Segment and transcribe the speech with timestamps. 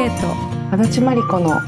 [0.00, 0.34] 圭と
[0.72, 1.60] 足立真理子の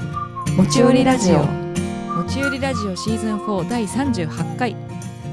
[0.57, 1.45] 持ち寄りラジオ。
[1.45, 4.75] 持ち寄りラジオシーズン4第38回。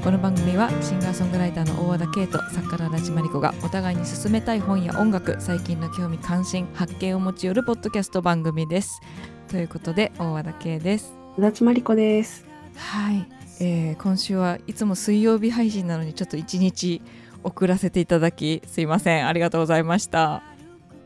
[0.04, 9.00] この番組はシンガーソングライターの大和田圭と作家の足立真理子がお互いに進めたい本や音楽最近の興味関心発見を持ち寄るポッドキャスト番組です。
[9.48, 11.14] ということで大和田圭です。
[11.38, 12.44] 足立真理子です。
[12.76, 13.26] はい、
[13.60, 17.00] えー今週はいつも水曜日配信なのにちょっと一日
[17.44, 19.26] 遅らせていただきすいません。
[19.26, 20.49] ありがとうございました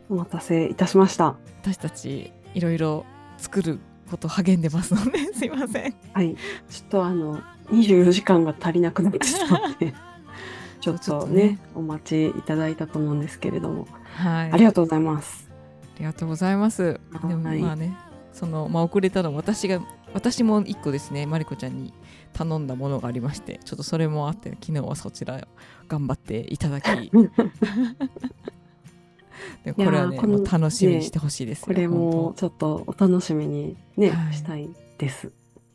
[0.08, 1.36] お待たせいたしました。
[1.62, 3.04] 私たちいろいろ
[3.38, 3.78] 作る
[4.10, 5.94] こと励んでますので すいません。
[6.12, 6.36] はい。
[6.68, 7.40] ちょっとあの
[7.70, 9.94] 24時間が足りなくなってしまって
[10.80, 11.58] ちょっとねとね。
[11.74, 13.86] お待ちいただいたと思うんですけれども、
[14.16, 14.52] はい。
[14.52, 15.50] ありがとうございます。
[15.96, 16.82] ありがとうございます。
[16.82, 16.90] は
[17.24, 17.28] い。
[17.28, 17.96] でもまあね、
[18.32, 19.80] そのまあ遅れたのは私が
[20.12, 21.92] 私も一個ですね、マリコちゃんに
[22.32, 25.38] 頼んだものがありまして、ちょっとそれもあって昨日はそちらを
[25.88, 27.10] 頑張っていただき、
[29.64, 31.66] でこれはねもう楽しみにしてほしいですよ。
[31.66, 34.34] これも本ちょっとお楽しみにね、はい。
[34.34, 35.28] したいです。
[35.28, 35.34] 当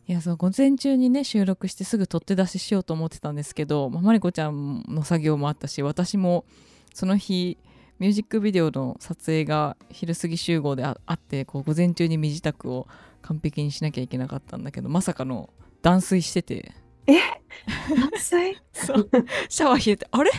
[0.10, 6.46] いやそう午前中にね収録してすぐ取って出ししようと思ってたんですけど、まあ、マリコちゃんの作業もあったし、私も
[6.94, 7.58] その日
[8.00, 12.88] ミュージックビデオの撮影が昼過ぎ集合でああってこう午前中に身支度を
[13.22, 15.50] 完璧にしなきゃいけなかったんだけどまさかの
[15.82, 16.72] 断水してて。
[17.06, 18.56] 断水？
[18.74, 19.10] そう。
[19.50, 20.32] シャワー冷えてあれ？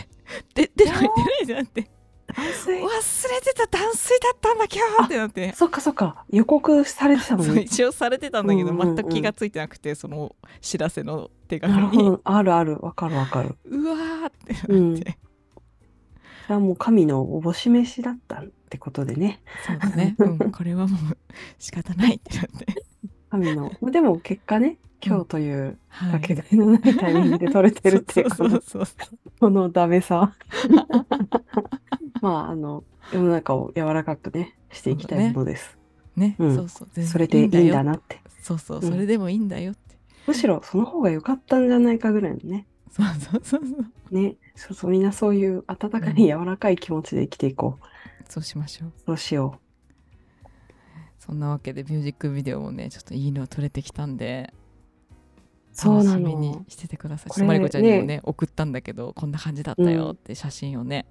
[0.55, 1.91] で出ない出ないってなって
[2.33, 5.05] 忘れてた断水だったんだ今日。
[5.05, 5.53] ってなって。
[5.53, 6.25] そっかそっか。
[6.29, 8.95] 予告されてたのそうに一応されてたんだけど、うんうんうん。
[8.95, 12.17] 全く気がついてなくてその知らせの手紙に。
[12.23, 12.77] あるある。
[12.79, 13.57] わかるわかる。
[13.65, 14.97] うわーってなって、うん。
[14.97, 15.03] そ
[16.49, 19.41] れはもう神のおぼし飯だったってことでね。
[19.65, 21.17] そうだね、 うん、これはもう
[21.59, 22.65] 仕方ないってなって、
[23.29, 23.71] 神の。
[23.81, 28.29] まあでも結果ね今日というはかけがえのないタイミングで撮れてるっていう。
[29.39, 30.33] このダメさ
[32.21, 35.77] まああの世の中を柔らかくねしていきたいものです。
[36.15, 36.55] ね、うん。
[36.55, 37.03] そうそう。
[37.03, 38.21] それでいいんだよなって。
[38.41, 38.79] そうそう。
[38.79, 42.65] うんそれでもいいんだよって、むしろその方が良かったんじゃないかぐらいのね。
[42.91, 43.75] そうそうそうそ
[44.11, 44.15] う。
[44.15, 44.35] ね。
[44.55, 44.91] そうそう。
[44.91, 45.63] みんなそういう。
[45.67, 47.85] 温かい柔らかい気持ちで生きていこう
[48.31, 48.43] そう。
[48.43, 49.17] しましょうそう。
[49.17, 49.59] しよ
[51.21, 54.51] そんなわけでミュージックビデオもねちょっといいの撮れてきたんで
[55.81, 61.05] 楽しみにのしててくださいマリコちゃんにもね送ったんだけどこんな感じだったよって写真をね、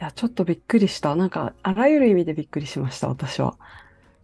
[0.00, 1.14] やちょっとびっくりした。
[1.14, 3.56] なんかあらゆる意味でびっくりしました私は。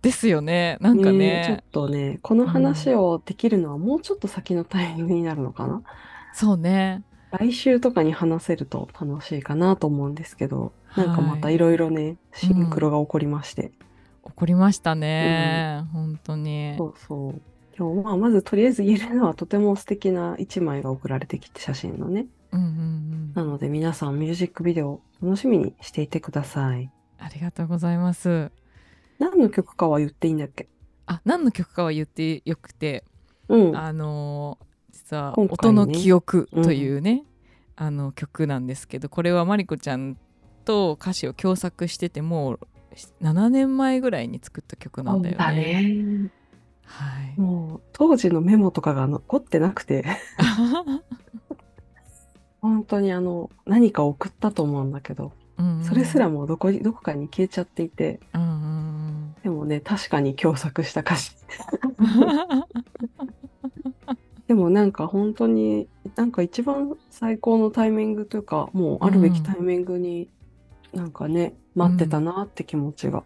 [0.03, 0.78] ですよね。
[0.81, 5.82] なんかちょねっとねこの話をできるのはもうちょっと先のタイミングになるのかな？
[6.32, 7.03] そうね。
[7.32, 13.72] 来週とかに話せると楽しいかなと思うんですけど、なんかまたいろいろね、シンクロが起こりまして。
[14.22, 16.75] 怒りましたね、本当に。
[16.78, 17.41] そうそう。
[17.76, 22.26] 今日、まあ、まずとりあえず言えるのはとても素敵な一枚が送られてきて、写真のね。
[22.53, 26.91] うんうんうんなので皆さんミュージックビデオ楽しみにしていてください。
[27.19, 28.51] ありがとうございます
[29.19, 30.69] 何の曲かは言っていいんだっけ？
[31.07, 33.05] あ何の曲かは言ってよくて
[33.49, 33.77] うん。
[33.77, 37.25] あのー実は「今回ね音の記憶」というね、
[37.77, 40.17] あの曲なんですけどこれはマリコちゃん
[40.65, 42.61] と歌詞を共作しててもう
[43.23, 45.83] 7年前ぐらいに作った曲なんだよね。
[46.25, 46.31] ね。
[46.84, 47.05] は
[47.37, 50.05] い、もう当時のメモとかが残ってなくて、
[52.66, 61.31] 本当にあの何か送ったと思うんだけど、うんうんそれすらもうどこにどこかに消えちゃっていて、うんうんでもね、確かに共作した歌詞。
[61.99, 62.66] う ん
[64.49, 70.28] でもなんか本当に、なんか一番最高のタイミングというか、もうあるべきタイミングに、
[70.93, 73.22] なんかね、待ってたなって気持ちが、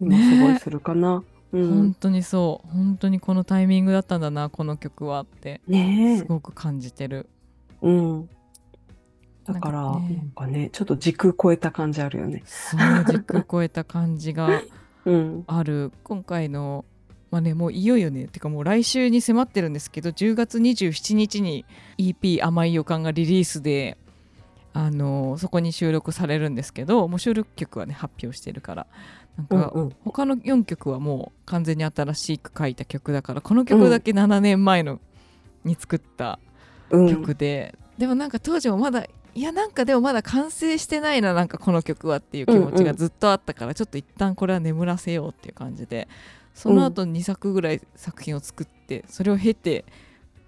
[0.00, 1.22] 今すごいするかな。
[1.52, 1.94] うん本。
[1.94, 6.18] 当にそう本当にこのタイミングだったんだなこの曲はってねえ。
[6.18, 7.28] すごく感じてる。
[7.82, 8.28] うん。
[9.44, 10.16] だから、なんかね。
[10.16, 12.42] なんかね、ちょっと時空超えた感じあるよね。
[12.46, 14.62] そう時空超えた感じが
[15.04, 15.44] うん。
[15.46, 15.92] ある。
[16.04, 16.84] 今回の
[17.30, 18.28] まあねもういよいよね。
[18.28, 21.64] てかもう来週に迫ってるんですけど10月27日に
[21.98, 23.96] EP「甘い予感」がリリースで
[24.74, 28.86] あのそこに収録されるんですけどもう収録曲はね発表してるから。
[29.38, 29.92] なんか、うんうん。
[30.04, 35.00] 他の4曲はもう完全に新しく書いた曲だからこの曲だけ7年前の
[35.64, 36.38] に作った
[36.90, 37.08] うん。
[37.08, 46.08] 曲で、でもなんか当時もまだいやなんかでもまだ完成してないななんかこの曲はっていう気持ちがずっとあったから、ちょっと一旦これは眠らせようっていう感じで
[46.54, 49.84] その後2作ぐらい作品を作ってそれを経て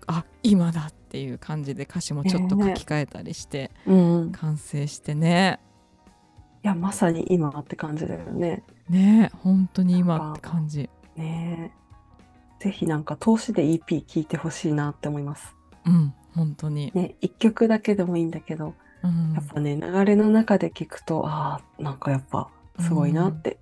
[0.07, 4.29] あ今だっていう感じで歌詞もちょっと書き換えたりしてうん。
[4.29, 5.61] い完成してね
[6.65, 8.65] や、まさに今って感じだよね。
[8.89, 11.71] ね本当に今って感じね
[12.61, 12.65] え。
[12.65, 15.55] ぜひなんか投資で EP 聴いてほしいなって思います。
[15.85, 22.49] うん本当に、ね、一曲だけでもいいんだけど、うんやっぱね、流れの中で聞くと、ああ、なんかやっぱ
[22.81, 23.59] すごいなって、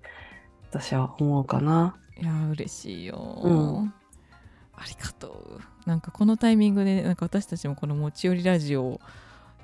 [0.69, 1.95] 私は思うかな。
[2.19, 3.93] いや嬉しいよ、うん
[4.75, 8.99] ありがとうなんかこのタイミングでなんか私たちもこの持ち寄りラジオ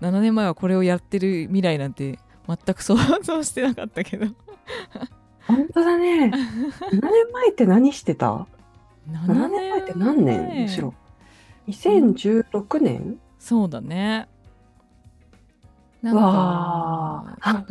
[0.02, 4.28] 7年前はこれをやってる未来なんて全く想像 してなかったけど
[5.48, 6.26] 本当だね。
[6.30, 7.02] 7年
[7.34, 8.46] 前って何してた
[9.10, 10.62] ?7 年前って何年？
[10.62, 10.94] むしろ。
[11.70, 14.28] 2016年、そうだね
[16.02, 17.66] なんわかあ。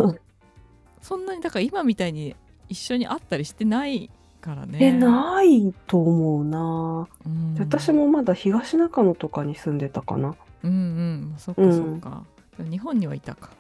[1.03, 2.37] そんなにだから今みたいに
[2.69, 4.11] 一緒に会ったりしてない
[4.41, 7.09] からねえ、ないと思うな。
[7.27, 10.35] うんで私もまだ東中野とかに住んでたかな。
[10.63, 12.25] うんうんそっかそっか、
[12.59, 13.51] 日本にはいたか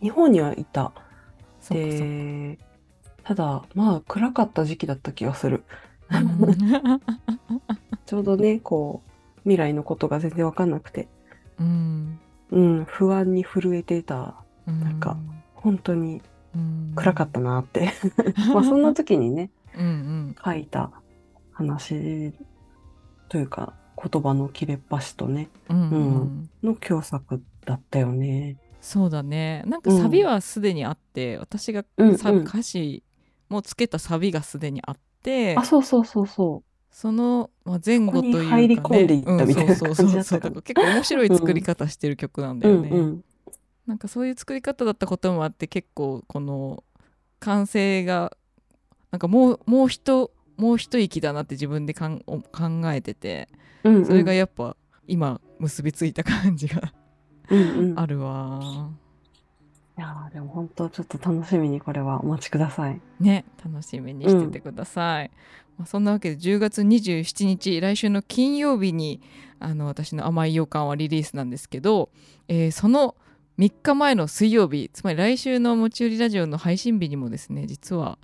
[0.00, 0.92] 日本にはいた。
[1.70, 2.58] で、
[3.24, 5.64] ただ、まあ暗かった時期だった気がする。
[8.06, 9.11] ちょうどね、こう、
[9.44, 11.08] 未来のことが全然わかんなくて、
[11.58, 12.20] うん。
[12.50, 14.36] うん、不安に震えていた。
[14.66, 15.16] うんなんか
[15.54, 16.22] 本当に
[16.54, 16.92] うん。
[16.94, 17.92] 暗かったなって。
[18.52, 20.36] まあそんな時にね、うんうん。
[20.44, 20.90] 書いた
[21.52, 22.32] 話
[23.28, 25.90] というか、言葉の切れっ端とね、うんうん。
[25.90, 28.56] うんの共作だったよね。
[28.80, 29.62] そうだね。
[29.66, 29.98] なんかうん。
[30.00, 32.42] サビはすでにあって、私がうんサうん。
[32.42, 33.02] 歌詞
[33.48, 35.56] もつけたサビがすでにあって。
[35.56, 36.62] あ、そうそうそうそ
[36.92, 42.72] その、まあ、前後というか、ね、入り込んでいったみたいなうんそうそうそうそう感じだったから結構面白い作り方してる曲なんだう。
[42.72, 43.24] うよね、んうん。
[43.86, 46.84] なんかそういう作り方だったこともあって結構この
[47.40, 48.36] 完成が
[49.10, 53.48] なんかもうもう一もう一息だなって自分でかんお考えてて
[53.84, 54.06] うんうん。
[54.06, 54.76] それがやっぱ
[55.08, 56.92] 今結びついた感じが
[57.50, 57.98] うんうん。
[57.98, 58.90] あるわ。
[59.98, 63.00] いやーでも本当ちょっと楽しみにこれはお待ちください。
[63.20, 65.30] ね楽しみにしててください、
[65.78, 69.20] まあ、そんなわけで10月27日来週の金曜日に
[69.58, 72.10] あの私の甘い予感はリリースなんですけど、
[72.48, 73.16] えーその
[73.58, 78.18] 3日前の水曜日つまり来週の持ち寄りラジオの配信日にもですね実は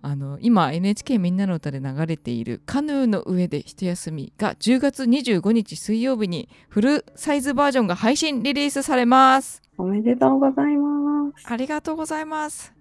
[0.00, 11.50] あの今 NHK みんなの歌で流れている「カヌーの上で一休み」が10月25日水曜日にフルサイズバージョンが配信リリースされますおめでとうございます。
[11.50, 12.74] ありがとうございます。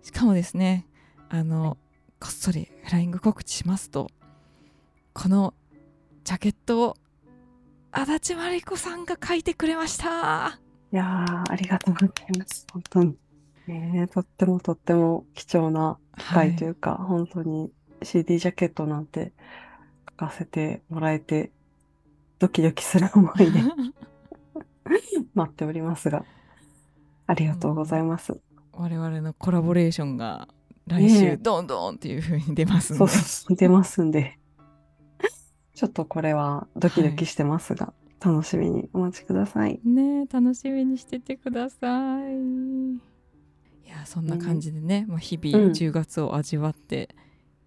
[0.00, 0.86] しかもですね、
[1.28, 1.76] あの、
[2.20, 4.08] こっそりフライング告知しますと、
[5.14, 5.54] この
[6.22, 6.96] ジャケットを
[7.90, 10.60] 足立真理子さんが書いてくれました。
[10.92, 12.66] いやーありがとうございます。
[12.70, 13.16] 本当に。
[13.66, 17.72] ねえとってもとっても貴重な機会というか、本当に
[18.02, 19.32] CD ジャケットなんて
[20.10, 21.50] 書かせてもらえて、
[22.38, 23.62] ドキドキする思いで
[25.34, 26.26] 待っておりますが、
[27.26, 28.38] ありがとうございます。
[28.72, 30.48] 我々のコラボレーションが
[30.90, 34.38] 来週どんどんっていう風に出ますそうので、そうそう、出ますんで。
[35.74, 37.92] ちょっとこれはドキドキしてますが、
[38.24, 39.80] 楽しみにお待ちください。
[39.84, 42.34] ねえ楽しみにしててください。
[42.34, 42.98] い
[43.88, 47.14] やそんな感じでね、まあ、日々うん10月を味わって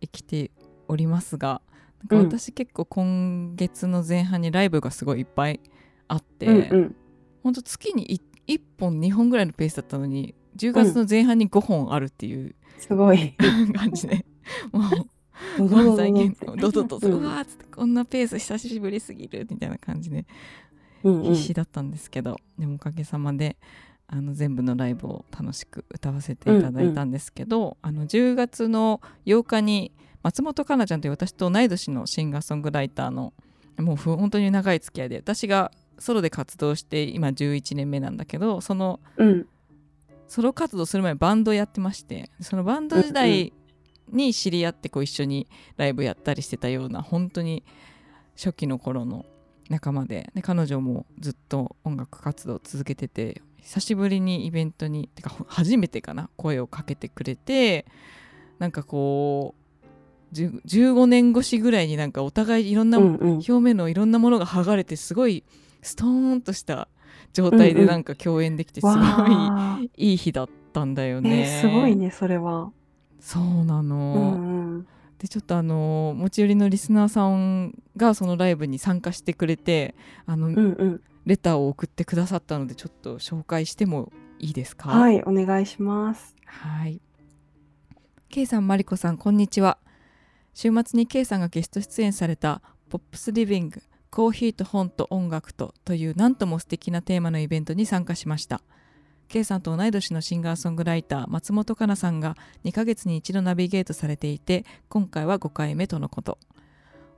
[0.01, 0.51] 生きて
[0.87, 1.61] おりますが、
[2.09, 5.61] なんうんか私結構今月の前半にライブがすごいいっぱい
[6.07, 6.95] あって、うんうん。
[7.41, 13.35] ほんと月に1本2本ぐらいのペースだったのに10月の前半に5本あるっていうすごい。
[13.75, 14.25] 感じで、
[14.71, 14.91] もう
[15.57, 20.25] ドドドドド最近ってドドドド、ううんわーっつってこんなペース久しぶりすぎるみたいな感じで
[21.03, 23.57] うんうん必死だったんですけど、でもおかげさまで
[24.07, 29.91] あの全部のライブを楽しく歌わせていただいたんですけど、あの10月の8日に
[30.23, 33.33] 松本香菜ちゃんという私と同い年のシンガーソングライターの
[33.77, 39.47] もうふ本当に長い付き合いで私がソロで活動して今11年目なんだけどそのうん
[40.27, 43.53] ソロ活動する前にバンドやってましてそのバンド時代
[44.09, 47.63] に知り合ってこう一緒にライブやったりしてたような本当に
[48.35, 49.25] 初期の頃の
[49.69, 57.85] 仲間でで彼女もずっと音楽活動を続けてて久しぶりにイベントにてかほ初めてかな声をかけてくれて
[58.59, 65.43] なんかこう10 15年越しぐらいになんかお互いいろんな表面のいろんなものが剥がれてすごい
[65.81, 66.87] ストーンとした
[67.33, 71.41] 状態でなんか共演できてすごいわーいい日だったんだよね。
[71.41, 72.71] えーすごいね、それは。
[73.19, 74.35] そうなの。
[74.37, 74.87] うんうん。
[75.19, 81.01] でちょっとあの持ち寄りのリスナーさんがそのライブに参加してくれてあの、うんうん。
[81.25, 84.89] レターを送ってくださったのでちょっと紹介してもいいですか？。
[84.89, 86.35] はいい、お願いします。
[86.45, 86.99] はい。
[88.27, 89.77] K さん、マリコさん、こんにちは。
[90.53, 93.81] 週末に K さんがゲスト出演されたポップスリビング
[94.13, 98.61] コーヒーと本と音楽とというなんとも素敵なテーマのイベントに参加しました。
[99.27, 106.37] K さんと同い年のシンガーソングライター松本香菜さんが2ヶ月に一度ナビゲートされていて今回は5回目とのこと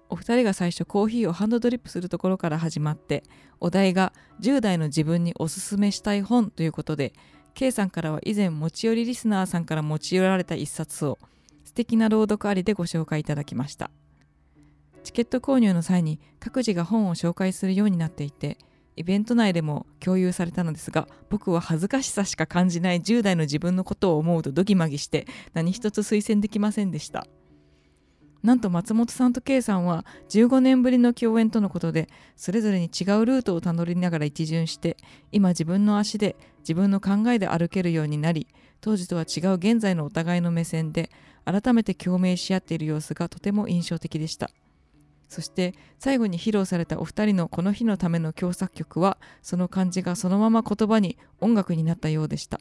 [0.08, 3.24] お二人が最初コーヒーをハンドドリップするところから始まって
[3.60, 7.12] お題が10代の自分におすすめしたい本ということで
[7.56, 11.18] K さんからは以前持ち寄りリスナーさんから持ち寄られた一冊を
[11.66, 13.92] 素敵な朗読ありでご紹介いただきました
[15.06, 18.58] チケット購入の際に各自が本を紹介するようになっていて
[18.96, 27.28] イベント内でも共有されたのですが僕は恥ずかしさしか感じない10代の自分のことを思うとドギマギして何一つ推薦できませんでした。
[28.42, 34.98] なんと松本さんと K さんは15年ぶりの共演とのことでそれぞれに違うルートをたどりながら一巡して
[35.32, 38.48] 今自分の足で自分の考えで歩けるようになり
[38.82, 41.10] 当時とは違う現在のお互いの目線で
[41.44, 44.52] 改めて共鳴し合っている様子がとても印象的でした。
[45.28, 52.60] そして最後に披露されたお二人のこの日のための共作曲はその感じがそのまま言葉に音楽になったようでした。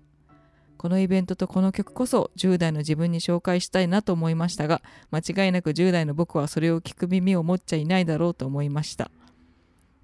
[0.77, 9.11] このイベントとこの曲こそ10代の自分に紹介したいなと思いましたが間違いなく10代の僕はそれを聞く耳を持っちゃいないだろうと思いました。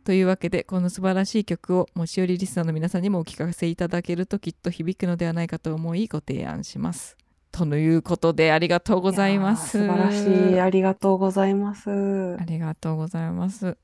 [0.05, 7.20] というわけでこの素晴らしい曲を持ち寄りリスナーの皆さんにもお聞かせいただけるときっと響くのではないかと思いご提案します。
[7.53, 10.61] ということでありがとうございます素晴らしい。
[10.61, 12.37] ありがとうございます。
[12.41, 13.77] ありがとうございます。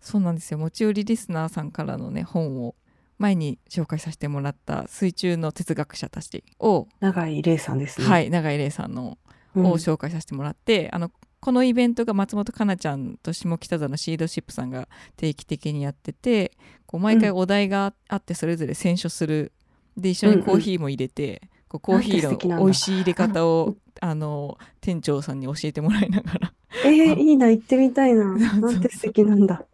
[0.00, 0.58] そうなんですよ。
[0.58, 2.74] 持ち寄りリスナーさんからのね、本を
[3.18, 8.06] 前に紹介させてもらった水中の哲学者たちを、永井玲さんですね。
[8.06, 9.18] はい、永井玲さんの
[9.54, 9.66] うん。
[9.66, 16.52] を紹介させてもらって、あの、このイベントが松本香菜ちゃんと下北沢のシードシップさんが定期的にやってて、
[16.86, 19.52] こう毎回お題があってそれぞれ選書する。
[19.96, 21.42] で、一緒にコーヒーも入れて、
[21.78, 26.52] こうコーヒーの美味しい入れ方を、あの、店長さんに教えてもらいながら
[26.84, 28.24] えー、いいな、行ってみたいな。
[28.58, 29.64] なんて素敵なんだ。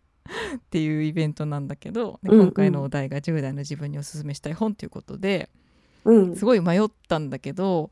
[0.56, 5.48] っていうイベントなんだけど、でうんうん今回のお題が10代の自分におすすめしたい本ということで
[6.04, 6.36] うん。
[6.36, 7.90] すごい迷ったんだけど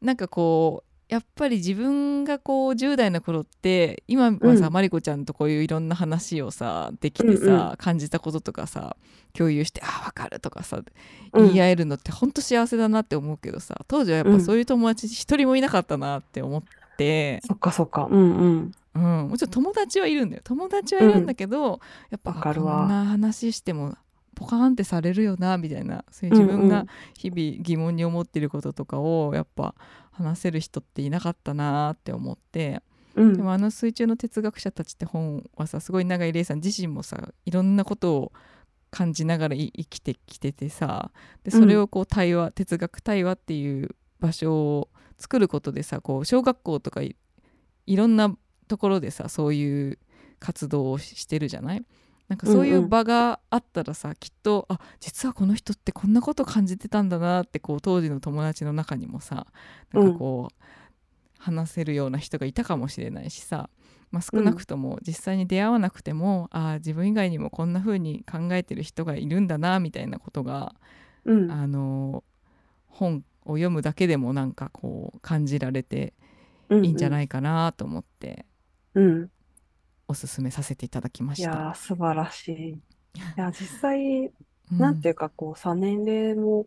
[0.00, 8.96] なんかこうやっぱり自分がこう10代の頃って今はさ、うんマリコちゃんとこういういろんな話をさできてさ、うんう感じたこととかさ
[9.32, 10.80] 共有して「あわかる」とかさ
[11.32, 11.46] うん。
[11.46, 16.62] 言い合えるのってほんと幸せだなって思うけどさ当時はやっぱそういう友達一人もいなかったなって思っ
[16.96, 17.40] て。
[17.46, 18.08] そっかそっか。
[18.10, 18.72] うんうん。
[18.94, 20.42] うん、もちろん友達はいるんだよ。
[20.44, 23.94] 友達はいるんだけど、やっぱこんな話しても
[24.34, 26.04] ポカーンってされるよなみたいな。
[26.10, 26.86] そういう自分が
[27.16, 29.74] 日々疑問に思っていることとかをやっぱ
[30.16, 32.82] 話せる人っていなかったなって思って。
[33.14, 33.36] うん。
[33.36, 38.32] でもあの水中の哲学者たちって本はさすごい永井玲さん自身もさいろんなことを
[38.90, 41.10] 感じながらい生きてきててさ
[41.44, 47.16] でそれをこう対話、哲学対話っていう場所を作ることでさこう小学校とかい
[47.86, 48.34] いろんな
[48.68, 49.98] ところでさそういう
[50.38, 51.84] 活動をししてるじゃない？
[52.28, 59.46] なんかそういんううんう場があったらさ、きっとあ実はこの人ってこんなこと感じてたんだなってこう当時の友達の中にもさ
[59.92, 60.62] なんかこう、
[61.38, 63.70] 話せるような人がいたかもしれないしさ、
[64.10, 70.74] まあ、少なくとも実際に出会わなくても、ああ自分以外にもこんな風に考えてる人がいるんだなみたいなことが、
[71.24, 71.50] うん。
[71.50, 72.24] あの
[72.86, 76.14] 本を読むだけでもなんかこう感じられて
[76.70, 78.46] いいんじゃいないかなと思って
[78.94, 79.30] うん。
[80.08, 81.50] おすすめさせていただきました。
[81.50, 82.70] いやー、素晴らしい。
[82.70, 82.80] い
[83.36, 84.32] や、実際、うん
[84.78, 86.66] なんていうか、こうさ、年齢も、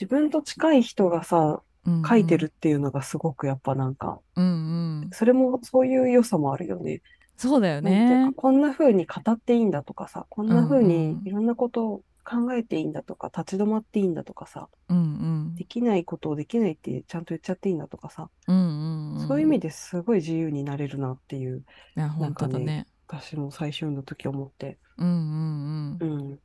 [0.00, 1.62] 自分と近い人がさ、
[2.08, 7.02] 書いてるっていうのがすごくやっぱなんか、うんうん、それもそういう良さもあるよね。
[7.36, 8.34] そうだよなんていうねか、。
[8.34, 21.64] こんな風に語っていいんだとかさ、こんなんうにんいろんなことを考えていいんだとか、立ち止まっていいんだとかさ、うんうんできないことをできないってちゃんと言っちゃっていいんだとかさ、うんうんうん、そういう意味ですごい自由になれるなっていう、
[21.96, 22.86] いや本当だね。
[23.06, 24.78] 私も最初の時思って。
[24.98, 26.38] うんうんうんうん。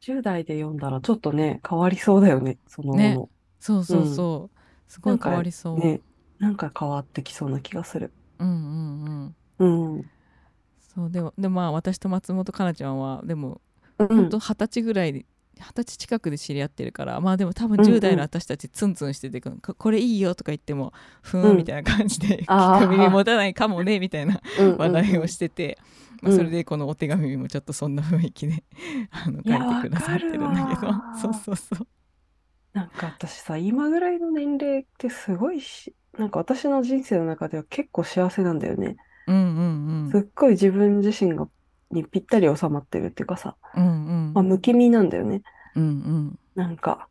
[0.00, 3.28] 10代で読んだらちょっとね、変わりそうだよね、その後ねの。
[3.60, 4.58] そうそうそう、
[4.88, 5.78] すごい変わりそう。
[5.78, 6.00] ね、
[6.38, 8.12] なんか変わってきそうな気がする。
[8.38, 9.94] うんうんうん。
[9.94, 10.10] うん。
[10.78, 13.60] そうでもでもまあ私と松本香菜ちゃんはでも
[13.98, 14.08] うん。
[14.08, 15.26] 本当二十歳ぐらいで
[15.56, 17.86] 二十歳近くで知り合ってるからまあでも多分うんうん。
[17.96, 21.54] 10代の私たちツンツンしてて、ここれいいよとか言ってもふーうん。
[21.54, 25.78] んみたいな感じで、聞く耳持たないかもねみたいなうん話題をしてて、
[26.22, 28.64] まあ、うんそれでこのお手紙もちょっとそんな雰囲気で
[29.10, 30.92] あの書いてくださってるんだけど。
[31.20, 31.86] そうそうそう。
[32.72, 38.96] なんか私さ、今ぐらいの年齢ってすごいし、なんか私の人生の中では結構幸せなんだよね。
[39.26, 40.10] うんうん。
[40.10, 41.48] すっごい自分自身が
[41.90, 44.32] にぴったり収まってるっていうかさ、うんうん。
[44.34, 45.42] まあ、無気味なんだよね。
[45.74, 46.38] うんうん。
[46.54, 47.08] なんか、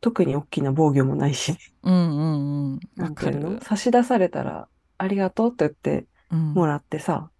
[0.00, 2.80] 特に大きな防御もないし、うんうんうん。
[2.96, 3.60] なんていうのる。
[3.62, 4.68] 差し出されたら、
[4.98, 7.30] ありがとうって言ってもらってさ、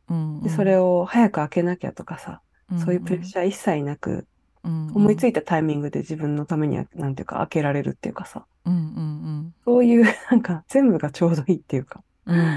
[0.43, 2.41] でそれをを早く開けなきゃとかさ、
[2.85, 4.27] そういうプレッシャー一切なく、
[4.63, 12.49] 思いついいたタイミングで自分のためには、なんていうか、開けられるっていうかさ、うんうんそういう、なんか、全部がちょうどいいっていうか、うんうんう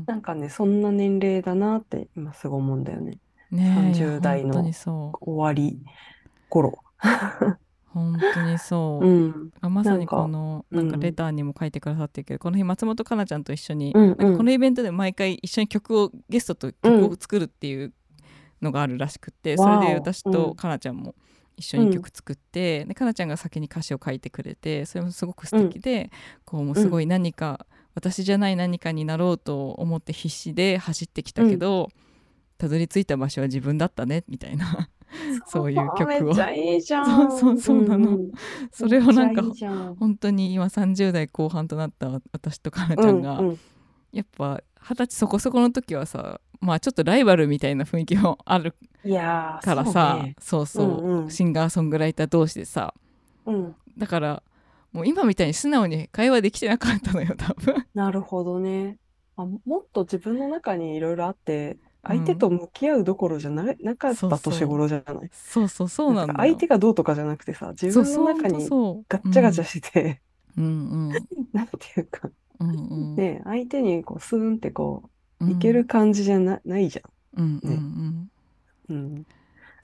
[0.00, 0.04] ん。
[0.06, 3.18] なんかね、そんな年齢だなって今すごい思うんだよね。
[3.52, 5.24] ねえ30代の本当にそう。
[5.24, 5.78] 終わり
[6.48, 6.78] 頃。
[7.92, 9.50] 本当にそう、うん。
[9.60, 11.00] あまさにこのなんかうん。
[11.00, 17.92] レターにも書いてくださってるけど、この日松本かなちゃんと一緒に、うんなんかこのイベントで毎回一緒に曲をゲストと曲を作るっていう
[18.62, 19.82] のがあるらしくって、そわお。
[19.82, 21.14] れで私うんとかなちゃんも
[21.58, 26.10] 一緒に曲作って、でかなちゃんが先に歌詞を書いてくれてそれもすごく素敵で、
[26.46, 31.90] こうもうすごい何か、私じゃない何かになろうと思って必死で走ってきたけど、
[32.62, 34.88] たどり着いた場所は自分だったねみたいな。
[35.46, 36.32] そういう曲を。
[36.32, 37.04] めいいじゃん。
[37.04, 38.12] そうそうそうなの。
[38.12, 38.32] んん。
[38.70, 39.42] それをなんか
[39.98, 43.58] 本当に今30代後半となった私とかなちゃんが、うんうん。
[44.12, 50.36] やっぱ二十歳そこそこの時はさまあちょっとライバルみたいな雰囲気も あるからさそうね。
[50.38, 51.30] そう,、そううんうん。
[51.30, 52.94] シンガーソングライター同士でさ。
[53.44, 54.42] うん、だから
[54.92, 57.74] もう今みたいに素直に会話できてなかったのよ多分。
[57.92, 58.98] なるほどね。
[59.36, 65.30] あ、もっと自分の中にいろいろあって、相うん手と向き合うどころじゃな、なかった年頃じゃない？
[65.32, 68.68] そうそうそうなんだ相手がどうとかじゃなくてさ、自分の中に
[69.08, 70.20] ガッチャガチャして、
[70.56, 71.28] うんうん。
[71.52, 72.30] なんていうか、
[72.60, 72.72] うんう
[73.14, 73.16] ん。
[73.16, 75.10] ね、相手にこうスーンってこ
[75.46, 77.00] ういける感じじゃな、ないじ
[77.36, 78.30] うんうんうん。
[78.88, 78.96] ゃん。
[78.96, 79.26] うん。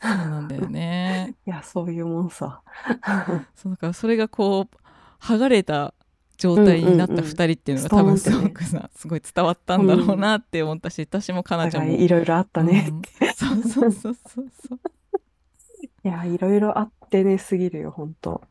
[0.00, 1.36] そうなんだよね。
[1.46, 2.62] いや、そういうもんさ。
[3.54, 4.76] そうだからそれがこう
[5.24, 5.94] 剥がれた
[6.38, 7.30] 状態になったうんうんうん。
[7.32, 12.88] 2人っていうのが多分すごくさ、すごい伝わったんだろうなって思ったし、私もかおなちゃんも互いいろいろあったね。
[12.90, 13.02] うん。
[13.34, 14.80] そうそうそうそうそう。
[16.04, 18.42] いや、いろいろあってねすぎるよ、ほんと。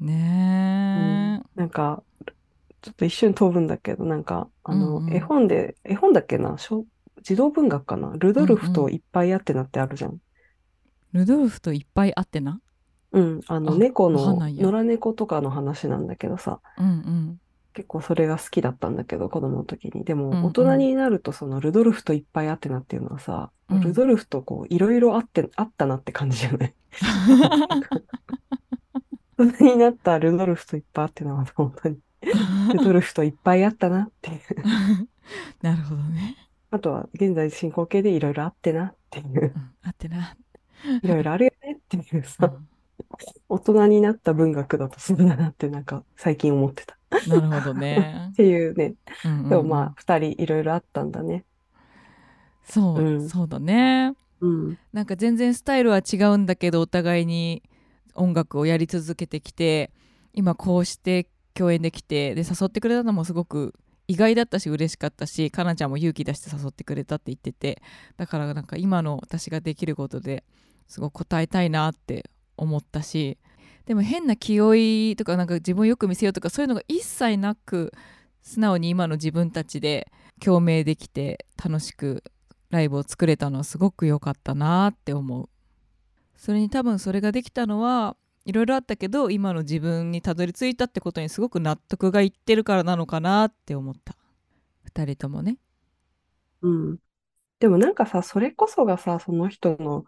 [0.00, 2.02] ねなんか、
[2.82, 5.14] ちょっと一瞬飛ぶんだけど、なんか、あの、うんうん。
[5.14, 6.84] 絵本で、絵本だっけな、小
[7.22, 10.18] 児童文学かな、ルドルフといっぱいあってなってあるじゃん。
[11.12, 12.60] ルドルフといっぱい会ってな？
[13.12, 14.64] うん、あの、あ猫の、わかんないや。
[14.66, 17.40] 野良猫とかの話なんだけどさ、うんうん。
[17.72, 20.04] 結構それが好きだったんだけど、子供の時に。
[20.04, 23.80] でも、大人になると、その、ルドルフといっぱいあってなっていうのはさ、うん。
[23.80, 26.74] ルドルフとこう、いろいろあって、あったなって感じじゃない？
[29.38, 31.98] 大人になったルドルフといっぱいあってのは、本当に、
[32.74, 34.30] ルドルフといっぱいあったなって。
[34.30, 34.38] いう。
[35.62, 36.36] なるほどね、
[36.70, 40.36] あとは、現在進行形でいろいろあってなっていう、うん、あってな、
[41.02, 42.68] いろいろあるよねっていううさ、ん
[43.48, 46.96] 大人になった文学だとそうだなってなんか最近思ってた。
[47.26, 48.94] なるほどね っ、ていうね。
[49.24, 51.44] うんうんうんでもまあ、二人いろいろあったんだね。
[52.64, 54.78] そう、うんそうだねうん。
[54.92, 57.62] なんか全然スタイルは違うんだけどお互いに
[58.14, 59.90] 音楽をやり続けてきて
[60.32, 63.74] 今こうして共演できてで誘ってくれたのもすごく
[64.08, 67.82] 意外だったし嬉しかったしかなちゃんも勇気出して誘ってくれたって言ってて
[68.16, 70.44] だからなんか今の私ができることで
[70.88, 72.28] すごく答えたいなって
[72.60, 73.38] 思ったし
[73.86, 77.92] でも変な気負いとかなんか自分をよく見せようとかそういうのが一切なく
[78.42, 82.22] 素直に今の自分たちで共鳴できて楽しく
[82.70, 85.48] ライブを作れたのはすごく良かったなって思う。
[86.36, 94.16] それに多分それができたのはいろいろあったけど今の自分にたどり着いたってことにすごく納得がいってるからなのかなって思った。
[94.84, 95.58] 2人ともね。
[96.62, 96.98] うん。
[97.60, 100.04] でもなんかさ、それこそがさ、その人の、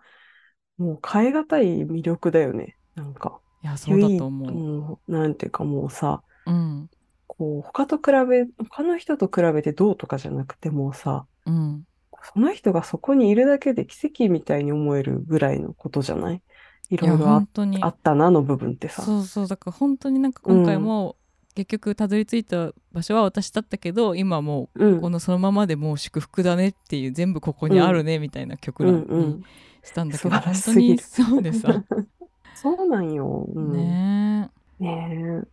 [0.83, 2.77] もう変え難い魅力だよね。
[2.95, 5.13] なんか、いやそうだと思う。
[5.13, 6.91] なんていうかもうさ、うん。
[7.27, 11.87] こう、他と比べ、他の人と比べてどうとかじゃなくてもうさ、うん。
[12.35, 16.43] その人がそこにいるだけで奇跡みたいに思えるぐらいのことじゃない？
[16.91, 17.43] いろいろあ
[17.81, 19.03] あったなの部分ってさ。
[19.03, 21.17] そうそうだから本当になんか今回も、
[21.55, 25.01] 結局たどり着いた場所は私だったけど今もううん。
[25.01, 29.21] このそのままでもう祝福だねっていう全部ここにあるねみたいな曲うなんうん。
[29.39, 29.45] に
[29.83, 31.83] したんだけど、本当にそうでさ
[32.55, 33.47] そうなんよ。
[33.53, 33.73] うん。
[33.73, 35.49] ねねえ。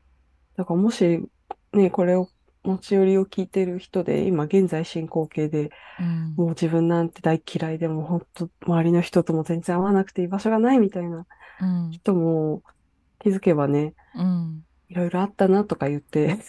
[0.58, 1.24] だからもし、
[1.74, 2.30] ね、これを、
[2.62, 6.34] 持ち寄りを聞いてる人で、今現在進行形でえ、うん。
[6.36, 11.26] もう自分なんて大嫌いでも本当周りの人とも全然会わなくて居場所がないみたいな
[11.62, 11.92] うん。
[11.92, 12.62] 人も
[13.20, 16.40] 気づけばね、うん、いろいろあったなとか言って、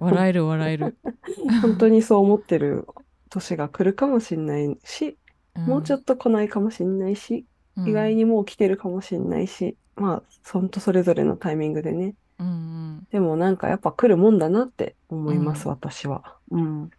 [0.00, 0.96] 笑える笑える、
[1.62, 2.86] 本当にそう思ってる
[3.28, 5.17] 年が来るかもしれないし、
[5.66, 7.44] もうちょっっと来ないかもしれないし、
[7.76, 12.14] と意外にもう来てるかもしれないし、まあ、本当それぞれのタイミングでね。
[12.38, 13.06] うんうん。
[13.10, 15.70] でもなんかやっぱ来るもんだなって思います、うん。
[15.72, 16.36] 私は。
[16.50, 16.90] うん。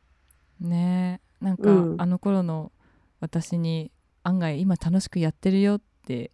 [0.60, 1.46] ねえ。
[1.46, 1.96] なんか、うん。
[1.98, 2.72] あの頃の
[3.20, 3.92] 私に
[4.24, 6.32] 案外今楽しくやってるよって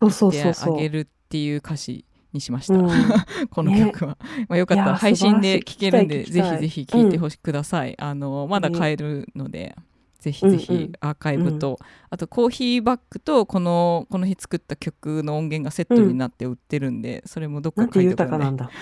[0.00, 0.42] 言って。
[0.42, 2.88] あげるっていう歌詞にしました、うん。
[3.50, 4.84] この曲は、まあ、よかった。
[4.84, 9.76] ら配信で聴けるんでぜひぜひ聴いてほしください、あのまだ買えるので、
[10.26, 10.92] ぜひぜうんうひん。
[11.00, 11.78] アーカイブと、
[12.10, 18.10] あとコーヒーバッグとこのこの日作った曲の音源がセットになって売ってるんで、それもどっか書いておくんで。
[18.10, 18.68] 豊かなんだ。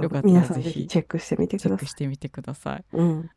[0.00, 1.76] よかったらぜひチェックしてみてチェください。
[1.76, 2.84] ックしてみてください。
[2.92, 3.30] うん。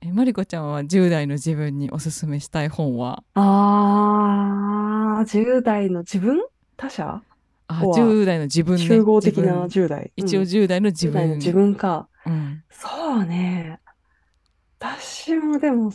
[0.00, 3.22] えマリコちゃんは10代の自分におすすめしたい本は？
[3.34, 6.42] あー、10代の自分？
[6.76, 7.22] 他者？
[7.68, 7.96] あこうは。
[7.98, 8.82] 10代の自分ね。
[8.82, 9.86] 集合的な自分。
[9.86, 10.12] 10代。
[10.16, 12.08] 一応うん10代の自10代の分自分か。
[12.26, 12.62] うん。
[12.70, 13.78] そうね。
[14.84, 15.90] 私もでも、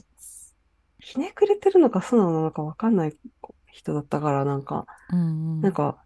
[1.00, 3.18] ひねくれてるのか素直なのかわかんない
[3.72, 5.68] 人だったから、なんか、うんうん。
[5.68, 6.06] なんか、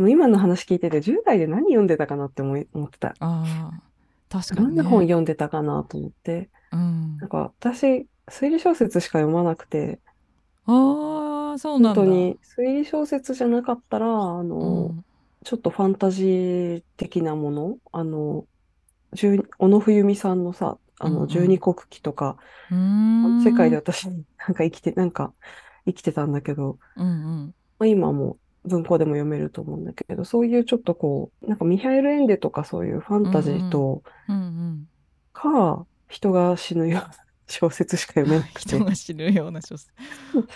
[0.00, 3.18] 今の話聞いてて、10代で何読んでたかなって思い思ってた。
[3.18, 3.82] ああ
[4.28, 6.50] 確かどんなにね本読んでたかなと思って。
[6.70, 7.20] うん。
[7.20, 10.00] なんか、私、推理小説しか読まなくて、
[10.66, 12.12] ああそうなんだ。
[12.12, 15.04] 本当に、推理小説じゃなかったら、あうの、ん。
[15.44, 18.48] ちょっとファンタジー的なもの、あの、
[19.14, 21.28] 十小野冬美さんのさ、あの、うんうん。
[21.28, 22.36] 十二国旗とか、
[22.70, 25.32] 世界で私、なんか生きて、なんか
[25.86, 27.10] 生きてたんだけど、うんう
[27.46, 27.54] ん。
[27.78, 34.88] まあ、今も文庫でも読めると思うんだけど、そういうちょっとこう、なんかミハエル・エンデとかそういうファンタジーとうんうん。
[35.32, 37.10] か、人が死ぬような
[37.46, 38.60] 小説しか読めなくて。
[38.76, 39.92] 人、が知るような小説、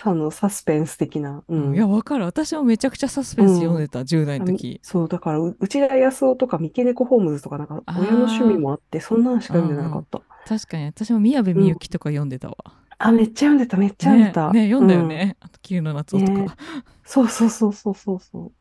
[0.03, 1.43] あの、サスペンス的な。
[1.47, 1.75] うん。
[1.75, 2.25] いやわかる。
[2.25, 4.79] 私もめちゃくちゃサスペンス読んでた、10代の時。
[4.81, 10.21] そう、だから、う内田康夫とか三毛猫ホームズとか、なんか、親の趣味もあって、そんなのしか読んでなかった。
[10.47, 12.55] 確かに私も宮部みゆきとか読んでたわ、
[12.99, 14.51] あ、めっちゃ読んでた、めっちゃ読んでた。
[14.51, 15.07] ねね読んだようん。
[15.07, 16.47] ね、あと桐野夏夫とか、ね。
[17.05, 18.51] そうそうそうそうそうそう。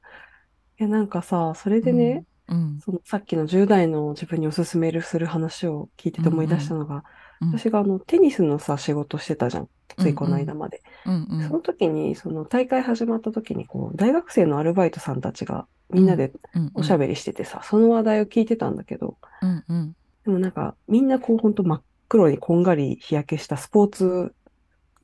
[0.79, 7.03] いや、なんかさ、それでね、うんそのさっきの10代の自分におすすめする話を聞いてて思い出したのが、うん
[7.41, 9.69] 私があのテニスのさ、仕事してたじゃん。
[9.97, 10.83] ついこの間まで。
[11.07, 11.47] うんうん。
[11.47, 16.71] その時に、その大会始まった時に、こう、大学生のアルバイトさんたちがみんなでうん。
[16.75, 19.97] おしゃべりしててさ、その話題を聞いてたんだけど、うんうん
[20.29, 24.35] でもなんか、みんなこう、ほんと真っ黒にこんがり日焼けしたスポーツ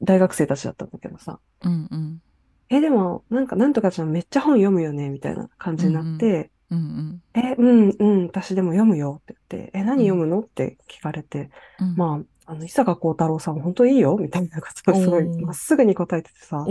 [0.02, 2.22] 大学生たちだったんだけどさ、うんうん。
[2.68, 7.22] え、でも、なんか、なんとかちゃんめっちゃ本読むよね、みたいな感じになって、うんうん。
[7.32, 10.40] え、うん、うん、私でも読むよって言って、え、何読むの？
[10.40, 11.48] って聞かれて、
[11.80, 11.96] うん。
[11.96, 16.66] まあ、あの、伊坂幸太郎さん本当いいよみたいなことをすごいまっすぐに答えててさ、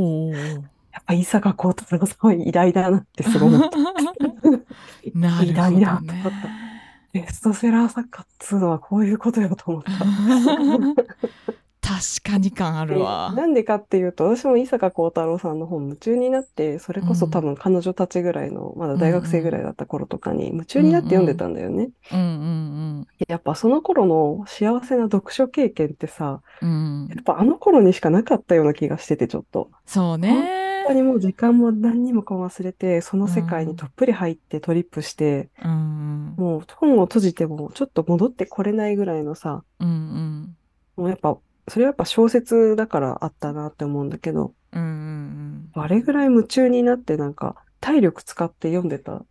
[0.91, 3.77] やっぱ伊坂幸太郎さんは偉大だなってすごい思った。
[3.81, 6.72] なるほど偉大だねと思った。
[7.13, 9.91] ベストセラー作家っつうのはこういうことよと思った。
[11.83, 21.89] 確かに感あるわでなんでかっていうと、私も伊坂幸太郎さんの本夢中になって、それこそ多分彼女たちぐらいの、まだ大学生ぐらいだった頃とかに夢中になって読んでたんだよね。
[22.11, 29.69] うんうんやっぱその頃の幸せな読書経験ってさ、うんうんやっぱあの頃にしかなかったような気がしてて、ちょっと。
[29.85, 40.57] そうね本当にもう時間も何にもかも忘れて、その世界にどっぷり入ってトリップして、うんもう本を閉じてもちょっと戻ってこれないぐらいのさ、うんうん。
[40.95, 49.25] もうやっぱ、それはやっぱ小説だからあったなって思うんだけど、うんうんあれぐらい夢中になってなんか体力使って読んでた、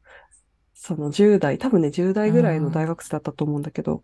[0.74, 4.02] その10代、多分ね10代ぐらいの大学生だったと思うんだけど、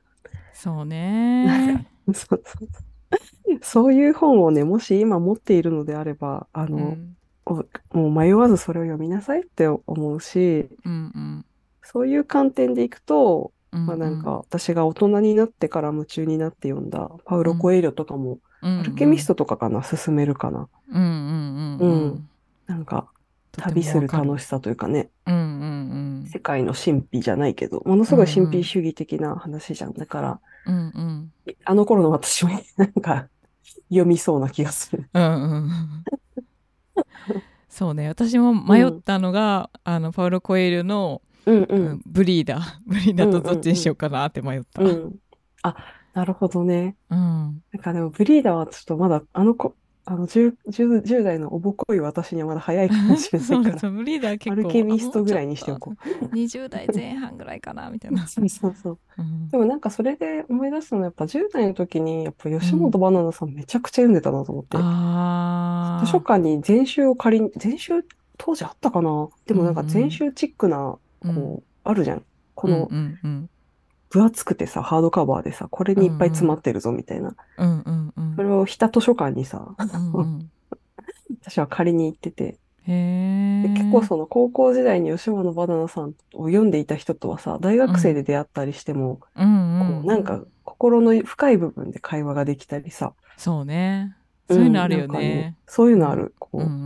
[0.52, 1.86] そうね。
[2.12, 2.68] そうそう
[3.62, 3.94] そう。
[3.94, 7.16] いう本をね、もし今持っているのであれば、あの、うん。
[7.16, 7.17] お
[7.92, 11.44] もう迷わずそれを読みなさいって思うし、うんうん。
[11.82, 20.68] そういう観点でいくと、うんまあなんか私が大人になってから夢中になって読んだパウロ・コエリョとかも、アルケミストとかかな、進めるかな。
[20.90, 22.28] うんうんうんうん。
[22.66, 23.08] なんか
[23.52, 25.38] 旅する楽しさというかね、うんう
[26.24, 29.92] ん世界の神秘じゃないけど、ものすごいうんうん神秘主義的な話じゃん。
[29.92, 30.92] だから、うんうん
[31.46, 31.56] うん。
[31.64, 33.28] あの頃の私もなんか
[33.88, 35.08] 読みそうな気がする。
[35.12, 35.26] うんう
[35.66, 35.70] ん
[37.68, 42.02] そうね私も迷ったのが、あのパウロ・コエールの、うんううんん。
[42.06, 45.16] ブリーダー ブリーダーとどっちにしようかなって迷った、うんうん。
[45.62, 45.76] あ、
[46.14, 46.96] なるほどね。
[47.08, 49.74] なんかでもブリーダーはちょっとまだあの子、
[50.10, 56.24] あの 10, 10, 10代のおぼこい私にはまだ早いかもしれそうないから、 そうブリーダー結ア構ルケミストぐらいにしておこう。
[56.34, 58.24] 20代前半ぐらいかなみたいな。
[58.24, 58.98] う。、そうそうそう。
[59.18, 59.48] うん。
[59.50, 64.78] でもなんかそれで思い出したのはやっぱ10代の時にやっぱ吉本ばななさんめちゃくちゃ読んでたなと思って。
[64.80, 68.02] あ図書館に全集を借りに、全集
[68.38, 69.28] 当時あったかな？
[69.46, 71.34] でもなんか全集チックな、うん。
[71.34, 72.22] こう、あるじゃん。
[72.54, 73.50] こうんのうんうん
[74.10, 77.34] 分厚くてさ、ハードカバーでさ、これにいっぱい詰まってるぞみたいな。
[77.58, 78.36] うんうんうん。
[78.36, 80.50] それを日田図書館にさ、うんうん
[81.42, 89.40] 私は借りに行ってて、で結構その高校時代に吉本ばななさんを読んでいた人とはさ、大学生で出会ったりしても、こう
[90.06, 94.16] なんか心の深い部分で会話ができたりさ、そうね。
[94.50, 96.34] そういうのあるよんなんかね,、そういうのある。
[96.38, 96.76] こう、うんうんう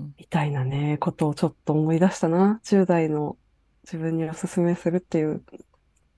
[0.00, 0.14] ん。
[0.18, 2.60] みたいなね、ことをちょっと思い出したな。
[2.64, 3.36] 10代の
[3.84, 5.42] 自分におすすめするっていう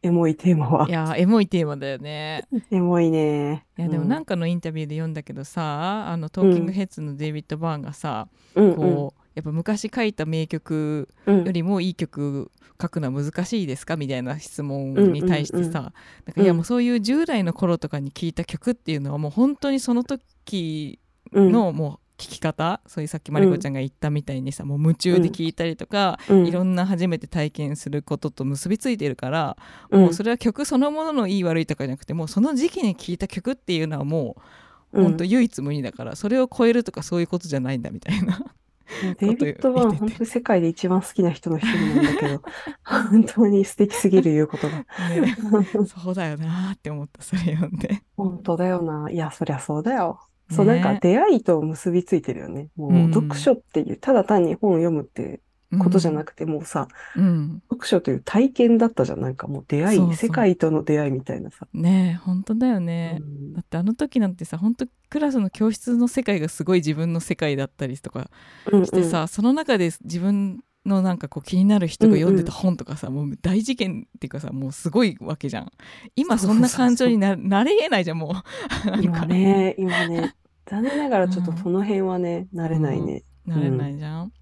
[0.04, 0.88] エモいテーマは。
[0.88, 2.44] いやーエモいテーマだよね。
[2.70, 3.64] エモいね。
[3.78, 11.44] いやでもなんかのインタビューで読んだけどさ、あのトーキングヘッズのデイビッド・バーンがさ、うん、うんこうやっぱ昔書いた名曲うん。
[11.44, 13.96] よりもいい曲書くのは難しいですか？
[13.96, 15.72] みたいな質問に対してさ、うんうんうん。
[15.80, 20.98] なんかいやもうそういう10代の頃とかに聴いた曲っていうのはもう本当にその時
[21.32, 21.50] うん。
[21.50, 22.80] のもう聞き方？
[22.86, 29.56] そういうさっきまりこちゃんが言ったみたいにさ、もう夢中で聞いたりとか、うんいろんな初めて体験することと結びついてるから、
[29.90, 34.36] うんもうそれは曲そのもののいい悪いとかじゃなくてもうその時期に聴いた曲っていうのはも
[34.92, 38.44] ううん本当唯一無二だから、それを超えるとかそういうことじゃないんだみたいな。
[39.18, 42.42] デイビッド・バーン、本当に世界で一番好きな人の一人なんだけど、
[42.84, 44.78] 本当に素敵すぎる言うことが。
[44.78, 45.36] ね
[45.86, 48.02] そうだよなーって思ったそれ読んで。
[48.16, 49.10] 本当だよな。
[49.10, 50.20] いや、そりゃそうだよ。
[50.50, 52.68] そう、ねなんか出会いと結びついてるよね。
[52.76, 55.40] もうんう読書っていう、ただ単に本を読むって
[55.78, 59.20] ことじゃなくて、もうさ、うん、読書という体験だったじゃん。
[59.20, 61.66] なんかもう出会い、そうそう世界との出会いみたいなさ。
[61.72, 63.18] ねえ本当だよね。
[63.20, 68.30] うんだってあの時なんてさ本当クラスの教室の世界がすごい自分の世界だったりとか
[68.70, 75.72] うんしてさ、その中で自分のなんかこう気になる人が読んでた本とかさ、もう大事件っていうかさもうすごいわけじゃん。
[76.16, 79.02] 今そんな感情にななれえないじゃんもう。
[79.02, 79.26] 今か。
[79.26, 80.34] ね、今ね、
[80.66, 83.24] 残念ながらちょっとその辺はね、慣れないね。
[83.46, 84.32] なれないじゃん、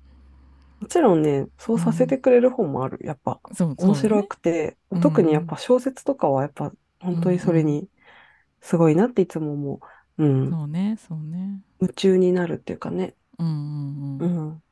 [0.80, 2.98] もちろんね、そうさせてくれる本もある。
[3.04, 5.00] やっぱそう面白くて、うん。
[5.00, 7.88] 特にやっぱ小説とかはやっぱ本当にそれに
[8.60, 9.80] すごいなっていつも思
[10.18, 10.24] う。
[10.24, 10.50] うん。
[10.50, 11.60] そうねそうね。
[11.80, 13.14] 夢中になるっていうかね。
[13.38, 14.62] うんうんううんん。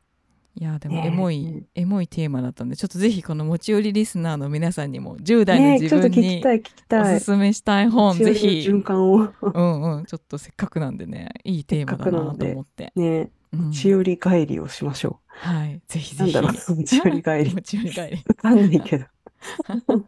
[0.56, 7.20] いやでもエモい、うんエモいテーマだったんでちょっとぜひこの持ち寄りリスナーの皆さんにも10代の自分に聞きたい、聞きおたい。
[7.20, 9.32] すすめしたい本ぜひ循環を。
[9.40, 16.18] うんうんちょっとせっかくなんでねいいテーマだなと思って、ね、うん持ち寄り帰りをしましょはいぜひう。
[16.18, 17.62] ぜひなんだろう、持ち寄り帰り持。
[17.62, 19.06] ち寄り帰りわかんないけど。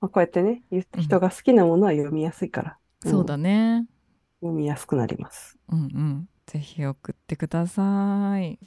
[0.00, 0.62] まあこうやってね、
[0.98, 2.78] 人が好きなものは読みやすいから。
[3.06, 3.86] んそうだね
[4.40, 5.58] 読みやすくなります。
[5.70, 8.58] うんうんぜひ送ってください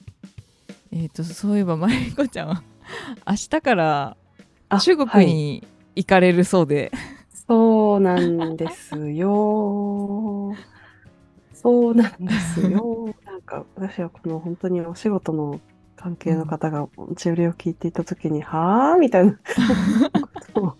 [0.91, 2.63] えっ、とそういえばまりこちゃんは
[3.27, 4.17] 明日から
[4.69, 6.91] あ中はい国に行かれるそうで、
[7.47, 10.55] そうなんですよ。
[11.53, 13.13] そうなんですよ。
[13.25, 15.59] なんか私はこの本当にお仕事の
[15.97, 19.39] 関係の方が持ち売りを聞いていたときに、 はぁみたいなこ
[20.53, 20.77] とを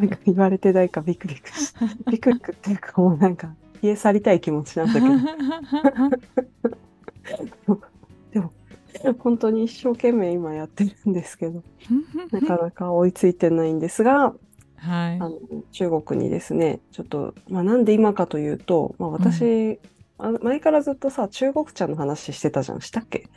[0.00, 1.74] なんか言われてないかビクビクし、
[2.10, 5.06] ビクビクっていうかもうなんか消え去りたい気持ちなんだけど、
[8.32, 8.50] でも
[9.18, 11.62] 本当に一生懸命今やってるんですけど、
[12.32, 14.34] なかなか追いついてないんですが、
[14.76, 15.16] はい。
[15.20, 15.38] あの
[15.72, 19.78] 中国にですね、ちょっと、まあ、なんで今かというと、まあ、私、
[20.16, 22.80] あ前からずっとさ、中国茶の話してたじゃん。
[22.80, 23.28] したっけ？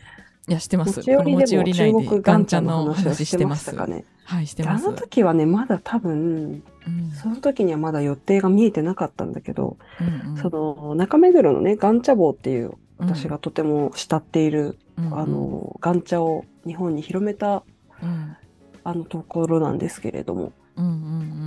[0.49, 1.01] いやしてます。
[1.01, 4.05] 持ち寄りでも中で国ガンチャのの話しててますしたかね。
[4.23, 4.83] はいしてます。
[4.83, 7.11] であの時はね、まだ多分、うん。
[7.11, 10.37] その時にはまだ予定が見えてなかったんだけど、うんうん。
[10.37, 15.19] その中目黒のね、元茶坊っていう、私がとても慕っている、うんうん。
[15.19, 17.63] あの、元茶を日本に広めた、
[18.01, 18.37] うん。
[18.85, 20.89] あのところなんですけれども、うんう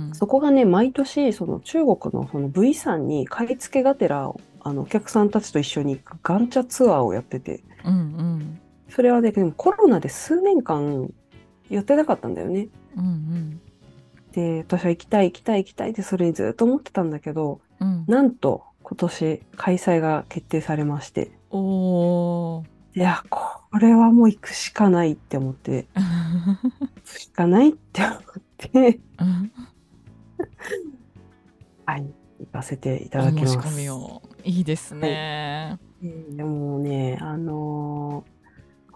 [0.09, 8.60] んそこがね、毎年、その中国のその V 山に買い付けがてら、あの、お客さんたちと一緒に行くガンチャツアーをやってて、うんうん
[8.91, 11.11] それはね、でもコロナで数年間
[11.69, 12.67] やってなかったんだよね。
[12.97, 13.61] うんうん。
[14.33, 18.03] で、私は行きたい行きたい行きたいってそれにずっと思ってたんだけど、うん。
[18.07, 22.65] なんと今年開催が決定されまして、おー。
[22.93, 28.19] いや、これはもう行くしかないって思って、行くしかないって思っ
[28.57, 28.99] て、
[31.85, 33.57] はい、行かせていただきます。
[34.43, 38.40] いいですね、うんでもね、あのー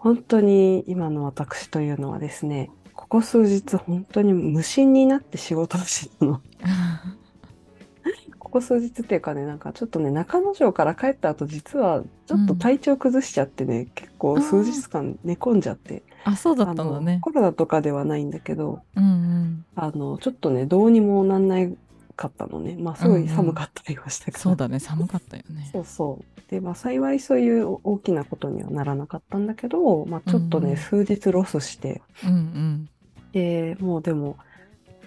[0.06, 6.40] 本当に今の私というのはですね、ここ数日本当に無心になって仕事をしてたの。
[8.38, 17.18] ここ数日っていうかね、なんかちょっとね、中之条から帰った後、実はちょっと体調崩しちゃってね、結構数日間寝込んじゃって、あそうだったんだね。
[17.20, 19.64] コロナとかではないんだけど、うんうん。
[19.74, 21.76] あの、ちょっとね、どうにもなんない
[22.16, 22.76] かったのね。
[22.78, 24.38] まあ、すごい寒かったりはしたけど。
[24.38, 24.78] そうだね。
[24.78, 25.68] 寒かったよね。
[25.72, 26.50] そうそう。
[26.50, 30.76] で、まあ、幸いそういう大きなことにはならなかったんだけど、まあ、ちょっとね、うんうん。
[30.76, 32.88] 数日ロスして、うんうん。
[33.32, 34.36] で、もうでも、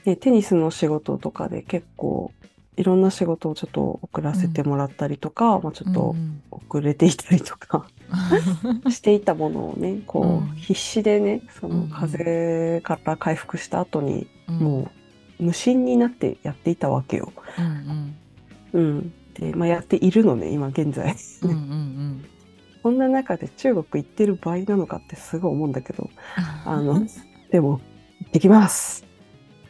[0.06, 2.32] ね、テニスの仕事とかで結構、
[2.78, 7.88] いろんな仕事をちょっと遅らせてもらったりとか、まあ、ちょっとうん遅れていたりとか
[8.90, 10.56] していたものをね、こう、うん。
[10.56, 11.90] 必死でね、そうんうん。
[11.90, 14.56] の風邪から回復した後に、うん。
[14.60, 14.92] もう
[15.40, 17.32] 無心になってやっていたわけよ。
[17.58, 18.16] うん
[18.74, 19.14] うん。
[19.34, 21.16] で、まあ、やっているのね、今現在。
[21.44, 22.26] うんうんうん
[22.82, 26.10] こんな中で中国行ってる場合なのかってすごい思うんだけど、
[26.66, 27.10] あうのん、
[27.52, 27.82] でも、
[28.22, 29.06] 行ってきます。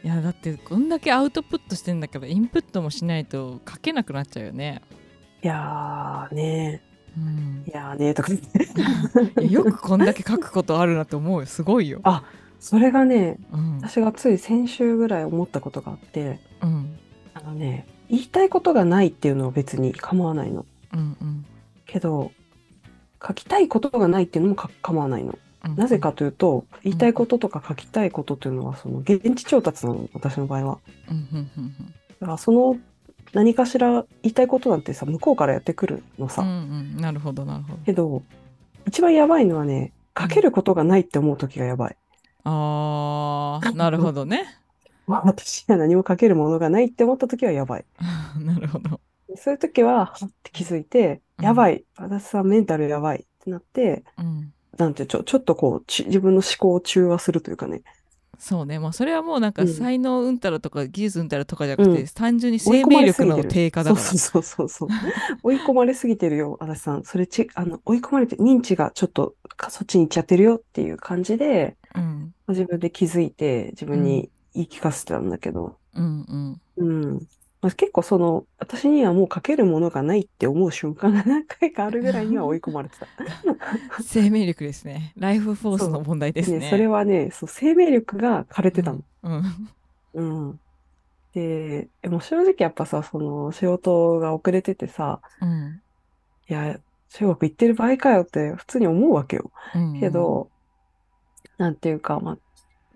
[0.02, 4.80] いやだってこんだけアウトプットしてんだけどインプットもしないと書けなくなっちゃうよね、
[5.42, 6.82] いやーね
[7.18, 8.32] うんいやーねとか
[9.44, 12.24] よくこんだけ書くことあるなと思うよすごいよ、あ、
[12.60, 16.98] それがね、うん私がつい先週ぐらい思ったことがあって、うん
[17.34, 20.66] あのね、言いたいことがないっていうのは別に構わないの。
[20.92, 21.46] うんうん
[21.86, 22.30] けど、
[23.26, 25.32] 書きたいことがないっていうのもか構わないの。
[25.64, 30.78] うんなぜかというと、言いたいこととか書きたいことっていうのは、その現地調達なの、私の場合は。
[31.10, 31.74] うんうんうん
[32.20, 32.76] だからその
[33.32, 36.42] 何かしら言いたいことなんてさ、向こうからやってくるのさ。
[36.42, 38.22] うんうんうんなるほどなるほどけど、
[38.86, 41.96] 一番やばいのはね、書けることがないって思う時がやばい。
[42.44, 44.60] あーなるほどね
[45.06, 47.84] 私には何も書けるものがないって思った時はやばい。
[48.38, 49.00] なるほど
[49.36, 51.84] そういう時は、はって気づいて、うんやばい。
[51.96, 57.82] 私さ、メンタルやばいってなって、うんなんてちょ、ちょっとこう、ち自分の思考を中和するというかね。
[58.38, 58.78] そうね。
[58.78, 59.68] まあそれはもうなんかうん。
[59.68, 62.06] 才能うんたらとか技術うんたらとかじゃなくて、うん。
[62.08, 64.04] 単純に生命力の低下だから。
[64.04, 64.88] そうそうそうそう。
[65.42, 67.04] 追い込まれすぎてるよ、足立 さん。
[67.04, 72.34] それち、あの、追い込まれて、認知がちょっとかそっちに行っちゃってるよっていう感じで、うん。
[72.48, 77.12] 自分で気づいて、自分に言い聞かせてたんだけど、うんうん。
[77.12, 77.28] うん。
[77.62, 83.06] まあ、結構その、私にはもう書けるものがないって思う瞬間が何回かあるぐらいには追い込まれてた。
[84.02, 89.02] 生命力ですねライフフォースの問題ですねね、それはね、そう、生命力が枯れてたの。
[89.22, 89.42] うん
[90.14, 90.60] うん。
[91.34, 95.82] で、でも正直やっぱさ、その仕事が遅れててさ、うん
[96.48, 99.52] いや、中国行ってる場合かよって普通に思うわけよ。
[99.74, 100.50] うんけど、
[101.58, 102.38] なんていうか、まあ、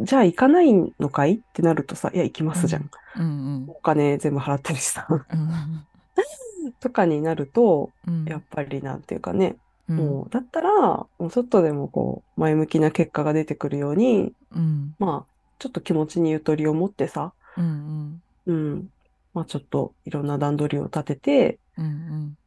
[0.00, 1.35] じゃあ行かないのかい？
[1.35, 2.90] ってなるとさ、いや、行きますじゃん。
[3.16, 3.64] うん。
[3.68, 5.07] お金全部払ってるしさ。
[5.09, 6.72] うん。
[6.80, 8.24] とかになると、うん。
[8.24, 9.57] やっぱりなんていうかね、
[9.88, 9.96] うん。
[9.96, 14.94] もう、だったら、もうちょっとでもこう、前向きな結果が出てくるように、うん。
[14.98, 18.88] まあ、ちょっと気持ちにゆとりを持ってさ、うんうん。
[19.33, 22.38] まあちょっといろんな段取りを立てて、うんうん。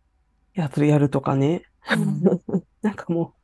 [0.53, 1.63] やる、やるとかね。
[1.91, 2.23] うん。
[2.81, 3.37] なんかもう、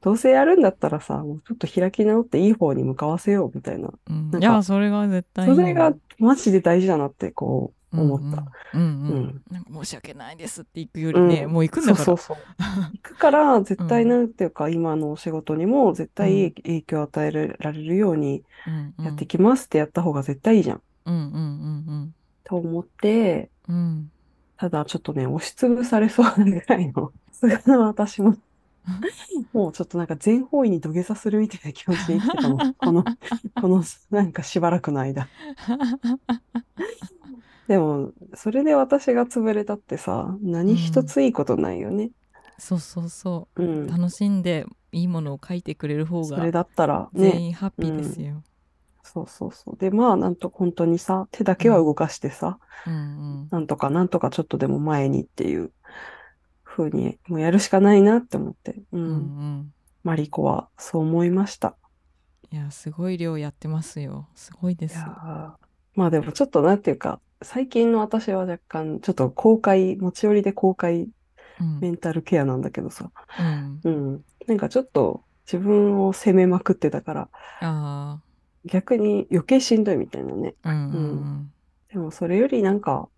[0.00, 3.90] どうせやるんだったらさ、もうちょっと開き直っていい方に向かわせようみたいな。
[4.08, 4.30] うん。
[4.30, 8.44] なんかいやそれが絶対いいそれがマジで大事だなってこう思った。
[8.72, 9.08] うんうん。
[9.10, 9.22] ううん。
[9.26, 9.42] ん。
[9.50, 11.52] なんか申し訳ないですって行くよりね、うん。
[11.52, 12.04] もう行くんだから。
[12.04, 12.46] そうそうそう。
[12.92, 16.52] 行くから、絶対うんなんていうか、 今のお仕事にも絶対うん。
[16.52, 19.04] 影響を与えられるようにうんうん。
[19.04, 20.82] やってきますってやった方が絶対いいじゃん。
[21.06, 23.76] うんうんと思って、うん。
[23.76, 24.10] うん
[24.56, 28.36] ただちょっとね、押しつぶされそうなぐらいの、さ すがの私も、
[29.52, 32.74] もうちょっとなんか全方位に土下座するみたいな気持ちで生きてた の。
[32.74, 33.04] この、
[33.60, 35.28] このなんかしばらくの間。
[37.66, 42.10] でも、それで私が潰れたってさ、何一ついいことないよね。
[42.58, 43.86] そうそうそううん。
[43.86, 48.42] 楽しんでいいものを書いてくれる方がそれだったら全ね、員ハッピーですよ。
[49.02, 49.76] そうそうそう。
[49.78, 55.72] で、まあ、なんと本当にさ、手だけは動かしてさ、うんなんとかなんとかちょっとでも前にっていう
[56.76, 58.72] 風に、もうやるしかないなって思って。
[58.92, 58.98] う。
[58.98, 59.10] うんうん。
[59.60, 61.76] んマリコはそう思いました。
[62.50, 64.28] いやすごい量やってますよ。
[64.34, 71.08] すごいでいすまあでもちょっとなんていうか、最近の私は若干ちょっと公開、持ち寄りで公開
[71.60, 71.78] うん。
[71.80, 73.80] メンタルケアなんだけどさ、うん。
[73.84, 74.24] うん。
[74.48, 77.28] なんかちょっと自分を責めまくってたから、
[77.60, 78.20] あ
[78.64, 80.54] 逆に余計しんどいみたいなね。
[80.62, 81.52] あうんうん。
[81.92, 83.08] でもそれよりなんか、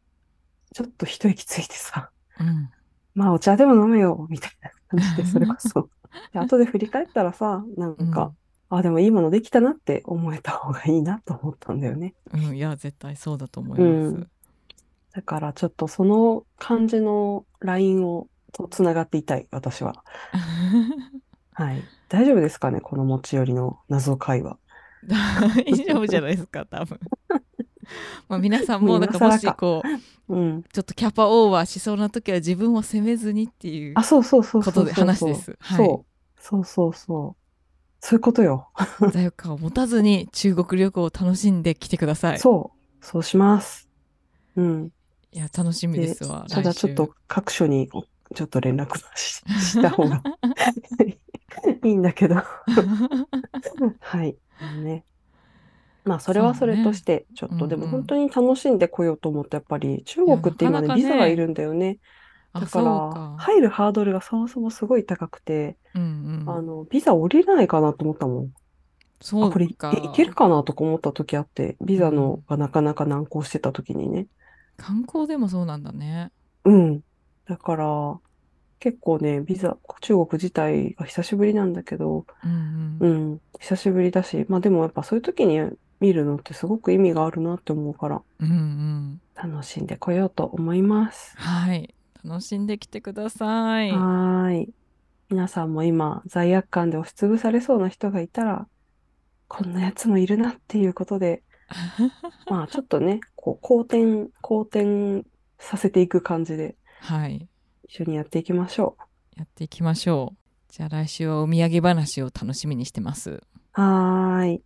[0.75, 2.71] ちょっと一息ついてさ、うんうん
[3.17, 5.89] まあお茶でも飲めよ、みたいな感じで、 それこそ。
[6.33, 8.33] で後で振り返ったらさ、なんか、
[8.69, 12.15] あ、でもいいものできたなって思えた方がいいなと思ったんだよね。
[12.33, 14.31] うんいや絶対そうだと思います、うん
[15.13, 20.05] だからちょっとその感じの LINE を、とつながっていたい、私は。
[21.55, 21.83] はい。
[22.11, 24.59] 大丈夫ですかね、この持ち寄りの謎会話。
[25.09, 27.01] 大丈夫じゃないですか多分
[28.29, 29.83] まあ皆さんもなんかもしこ
[30.29, 30.63] ううん。
[30.73, 36.17] ちょっとキャパオーバーしそうな時は自分を責めずにっていうあ、そうそうそうそうことで話ですはいそう。
[36.43, 37.47] そうそうそう。
[38.01, 38.69] そういうことよ。
[39.13, 42.39] 罪悪感を持たずに中国旅行を楽しんできてください。
[42.39, 43.05] そう。
[43.05, 43.89] そうします。
[44.57, 44.93] うん。
[45.33, 46.47] いや楽しみですわ。
[46.49, 50.23] ただちょっと各所におちょっと連絡しした方が
[51.85, 52.37] いいんだけど。
[54.01, 54.37] はい。
[54.83, 55.05] ね。
[56.07, 61.99] まあ、それはそれとして、ちょっとでも本当に楽しんでこようと思って、やっぱり中国って今ね、ビザがいるんだよね。
[62.53, 63.37] あだかそうから、。
[63.37, 66.47] 入るハードルがそもそもすごい高くて、うんうん。
[66.47, 68.55] あの、ビザ降りないかなと思ったもん。
[69.39, 69.91] あ、そうこれいか。
[69.91, 74.29] いけるかなとか思った時あって、ビザうんのがなかなか難航してた時にね。
[74.79, 76.33] 観光でもそうなんだね。
[76.65, 77.03] うん。
[77.45, 78.21] だから、
[78.81, 82.55] 結構ね、ビザ、中国自体が久しぶりなんだけど、うんう
[83.01, 83.17] うん。
[83.37, 85.59] ん、久しぶりだし、まあでもやっぱそういう時に
[86.01, 89.21] 見るのってすごく意味があるなって思うから、うんうん。
[89.35, 91.35] 楽しんでこようと思います。
[91.37, 91.95] はい。
[92.25, 93.91] 楽しんできてください。
[93.91, 94.71] はーい。
[95.31, 98.67] 皆さんも今、罪悪感で押しつぶされそうな人がいたら、
[99.49, 101.43] こんなやつもいるなっていうことで、
[102.49, 105.25] まあちょっとね、こう、好転、好転
[105.59, 107.49] させていく感じで、はい。
[107.89, 108.97] 一緒にやっていきましょ
[109.37, 110.37] やっていきましょう
[110.69, 113.43] じゃあ来週はお土産話を楽しみにしてますう。
[113.73, 114.63] はーい。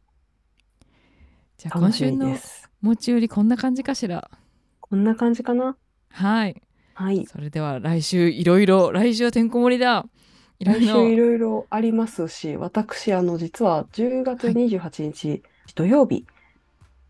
[1.60, 2.34] じゃあ今週の。
[2.80, 4.30] 持ち寄りこんな感じかしら？
[4.80, 5.76] こんな感じかな？
[6.10, 6.62] はい
[6.94, 7.26] はい。
[7.26, 10.06] それでは来週いろいろ来週はてんこ盛りだ
[10.60, 15.42] 来週いろいろありますし、私、あの、実は10月28日
[15.74, 16.24] 土曜日、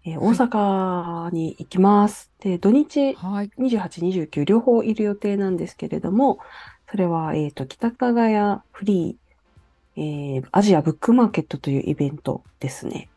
[0.04, 2.32] えーはい大阪に行きます。
[2.40, 6.40] で、土日はい28、29両方いる予定なんですけれども、
[6.90, 13.08] それは、えっと、北加賀屋フリー、えーアジアブックマーケットというイベントですね。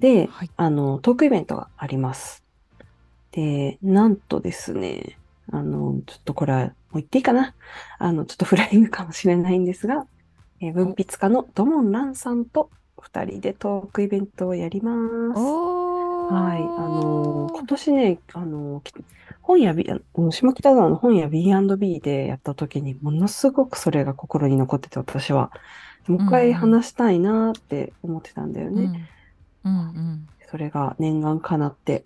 [0.00, 2.44] で、はいあの、トークイベントがあります。
[3.32, 5.18] で、なんとですね、
[5.52, 7.54] あの、ちょっとこれはもう言っていいかな。
[7.98, 10.06] あの、ちょっとフライングかもしれないんですが、
[10.60, 12.70] えー文筆家のドモン・ランさんと
[13.00, 14.92] 二人でトークイベントをやりま
[15.36, 15.40] す。
[16.28, 16.70] はい。
[16.76, 18.94] あのー今年ね、あのーき
[19.42, 25.50] 本屋 B、あの下北沢の本屋 B&B でやった時にものすごくそれが心に残ってて、私は。
[26.06, 28.90] もう一回話したいなって思ってたんだよね。
[29.64, 32.04] うんうんそれが念願かなって。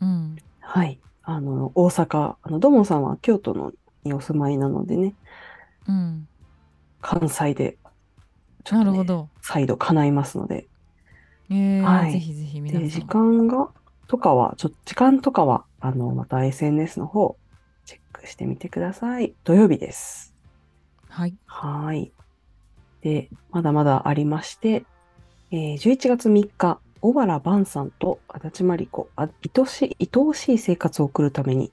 [0.00, 1.00] うんはい。
[1.22, 3.72] あの、大阪、あの、ドモンさんは京都の
[4.04, 5.14] にお住まいなのでね、
[5.86, 6.28] うん
[7.00, 7.78] 関西で、
[8.64, 10.68] ちょっとね、なるほど再度叶いますので、
[11.50, 13.72] えーはいぜひぜひ皆さで、ん時間が、
[14.06, 17.38] とかは、ちょ、時間とかは、あの、また SNS の方、
[17.84, 19.34] チェックしてみてください。
[19.44, 20.34] 土曜日です。
[21.08, 22.14] はいはーい。
[23.02, 24.84] で、まだまだありまして、
[25.52, 31.72] えー11月3日、小原晩さんと足立真理子、あ愛しい、愛おしい生活を送るために、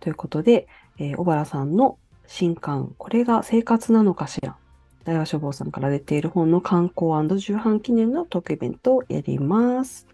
[0.00, 0.66] ということで、
[0.98, 4.56] えー小原さんの新刊、これが生活なのかしら。
[5.04, 10.06] 大和書房さんから出ている本の刊行重版記念のトークイベントをやります。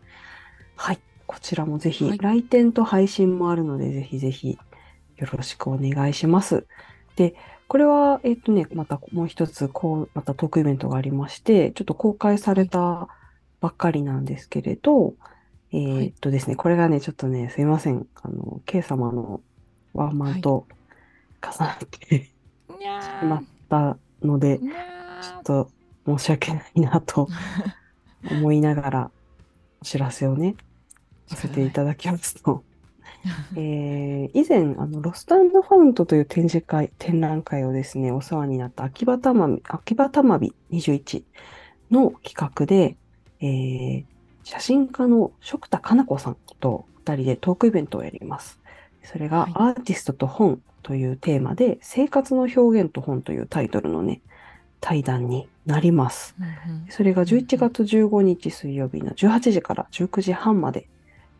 [0.75, 0.99] はい。
[1.27, 4.59] こちらもぜひ、はい来店と配信もあるので、ぜひぜひ
[5.17, 6.67] よろしくお願いします。
[7.17, 7.35] で、
[7.71, 13.07] これは、えっとね、またもう一つ、こう、またトークイベントがありまして、ちょっと公開された
[13.61, 15.15] ばっかりなんですけれど、
[15.71, 18.09] えーっとですね、これがね、ちょっとね、すいません。
[18.25, 19.41] あの、K 様の
[19.95, 20.67] ワンマンと
[21.41, 22.29] 重なって
[22.77, 25.71] にゃしまったので、ちょっと
[26.19, 27.29] 申し訳ないなと
[28.33, 29.11] 思いながら、
[29.81, 30.57] お知らせをね、
[31.29, 32.65] させていただきますと、
[33.57, 41.25] えー以前、あの、ロストファウントという展示会、展覧会をですね、お世話になった秋葉たまみ、秋葉たまび21
[41.91, 42.97] の企画で、
[43.41, 44.05] えー
[44.43, 48.59] 写真家の食田かな子さんと二人でトークイベントをやります。
[49.05, 54.23] それがはいアーティストと本というテーマで、生活の表現と本というタイトルのね、
[54.81, 56.35] 対談になります。
[56.89, 60.89] それが11月15日水曜日の18時から19時半まで、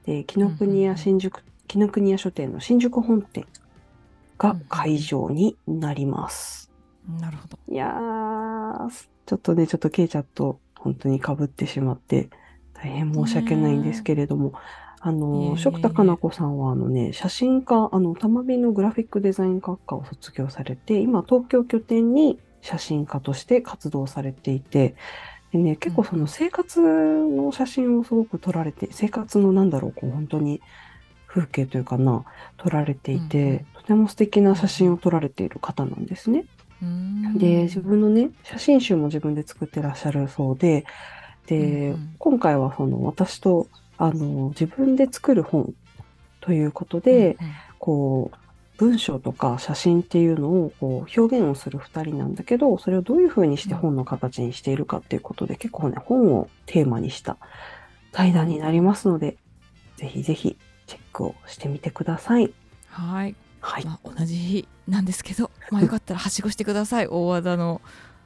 [0.05, 3.47] で、紀ノ国屋新宿、紀ノ国屋書店の新宿本店
[4.39, 6.69] が会場になります。
[7.21, 7.59] なるほど。
[7.69, 8.91] いやー、
[9.25, 12.29] ちょっとね、ちょっとケイちゃんと本当に被ってしまって、
[12.75, 14.53] 大変申し訳ないんですけれども、
[14.99, 24.97] あの、え食田かな子さんは、あのね、写真家、あの、たまびのグラフィックデザイン学科を卒業されて、今、東京拠点に写真家として活動されていて、
[25.53, 30.61] でね、結構その生活の写真をすごく撮られて、生活のなんだろう、こう、本当に
[31.33, 32.25] 風景というかな、
[32.57, 36.45] 撮られていて、とても素敵な写真を撮られている方なんですね。
[37.37, 40.85] で、自分のね、写真集も自分で作ってらっしゃるそうで、
[41.47, 45.73] で、今回はその私と、あの、自分で作る本
[46.41, 47.37] ということで、
[47.79, 48.37] こう、
[48.79, 57.37] 文章とか写真っていうのをこう表現をする二人なんだけど、それをどういうふうにして本の形にしているかっていうことで、結構ね、本をテーマにした
[58.11, 59.37] 対談になりますので、
[59.97, 60.57] ぜひぜひ
[60.91, 62.53] チェックをしてみてください。
[62.89, 63.85] はいはい。
[63.85, 67.81] まあ、同じ日なんですけど、 まあ、よかったらはしごしてください大和田の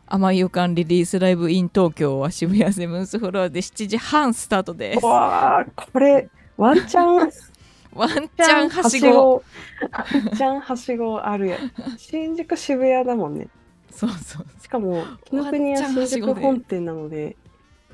[0.06, 7.30] 甘い予感リリースライブイン東京は渋谷セブンスフロアで7時半スタートですわあ、これ、ワンチャン、
[7.94, 9.34] ワンチャンはしご。
[9.34, 11.70] ワンチャンはしごあるやん。
[11.98, 13.48] 新宿渋谷だもんね。
[13.90, 17.36] そうそうしかも、紀ノ国屋新宿本店なので、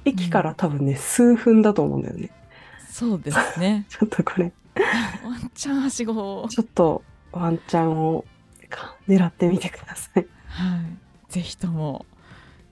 [0.05, 2.31] 駅から多分ね、数分だと思うんだよね。
[2.91, 4.53] そうですね ちょっとこれ、
[5.25, 7.03] ワンチャンはしごちょっと
[7.33, 8.25] ワンチャンを
[8.69, 10.27] か狙ってみてください。
[10.47, 12.07] はいぜひとも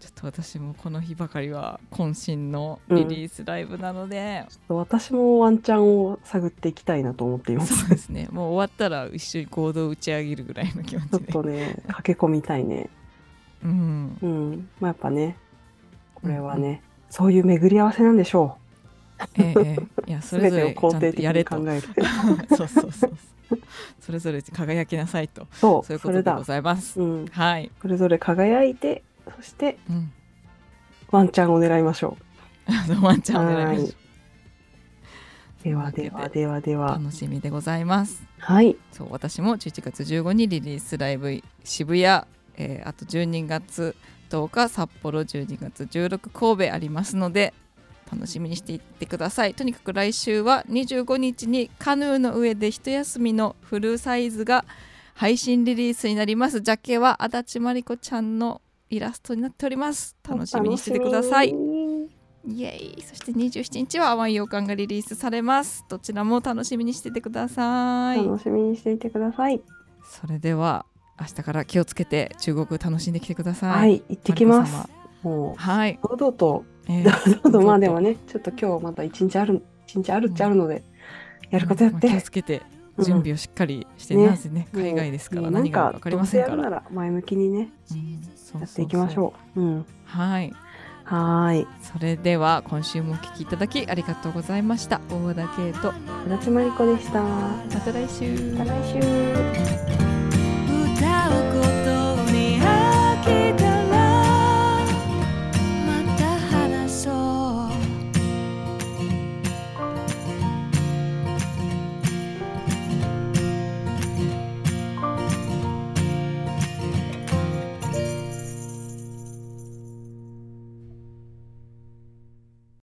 [0.01, 7.77] ちょっと私もこの日ばかりは渾身のリリースライブなので、ちょっと私もワンチャンを探っていきたいなと思っています。
[7.77, 12.89] そうですねもう終わったら一緒に行動を打ち上げるぐらいの気持ちょっちでとね、駆け込みたいね。
[13.65, 14.69] うんうん。
[14.81, 15.37] まあやっぱね、
[16.15, 18.68] これはね、そういう巡り合わせなんでしょう。
[19.35, 21.89] ええええいや それぞれちゃんとやれとに考える。
[22.57, 23.13] そうそうそうそう
[24.01, 26.43] それぞれ輝きなさいとそう、そういうことでご。
[26.43, 27.01] ざいます。
[27.01, 27.27] うん。
[27.27, 29.03] はい、それぞれ輝いて、
[29.37, 30.13] そしてうん、
[31.11, 32.17] ワンチャンを狙いましょ
[33.01, 33.95] ワンちゃんお願いしますはい。
[35.61, 35.65] う。
[35.65, 36.99] ではではではでは。
[36.99, 38.23] 楽しみでございます。
[38.39, 38.77] はい。
[38.93, 42.25] そう私も11月15にリリースライブ渋谷、
[42.57, 43.97] えーあと12月
[44.31, 47.55] 10日札幌12月16神戸ありますので
[48.11, 54.65] 楽しみにしていってくださいとにかく来週は25日にカヌーの上で一休みのフルサイズが
[55.15, 69.61] 配信リリースになりますジャケは足立まりこちゃんのイラストになっております楽しみにしててくださいイエーイそして27日は淡い洋館がリリースされますどちらも楽しみにしててください楽しみにしていてください。
[70.09, 70.87] それでは
[71.21, 73.71] 明日から気をつけて中国楽しんできてください。
[73.71, 74.89] はい、行ってきます。
[75.23, 75.57] もコ様。
[75.57, 75.99] はい。
[76.03, 80.83] う、堂々と、え堂々 と、まあでもね、ちょっと今日また一日ある、一日あるっちゃあるので、
[81.51, 82.23] やることやっまあ気をて。
[82.23, 82.63] つけて
[82.97, 86.69] うん準備をしっかりして、ねなぜね海外ですから何が分かりませんから。
[86.69, 87.69] ら前向きにね、
[88.61, 89.61] やっていきましょう。
[89.61, 89.87] うん。
[90.05, 90.53] はい。
[91.05, 91.67] はーい。
[91.81, 95.01] それでは今週もお聞きいただきありがとうございました。
[95.09, 95.93] 大和田圭と
[96.27, 97.23] 足立まりこでした。
[97.23, 98.53] また来週。
[98.59, 100.08] また来週。